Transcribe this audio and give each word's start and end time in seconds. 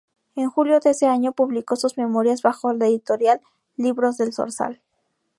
En 0.35 0.49
julio 0.49 0.79
de 0.79 0.89
ese 0.89 1.05
año 1.05 1.31
público 1.31 1.75
sus 1.75 1.95
memorias 1.95 2.41
bajo 2.41 2.73
la 2.73 2.87
editorial 2.87 3.39
Libros 3.75 4.17
del 4.17 4.33
Zorzal. 4.33 4.81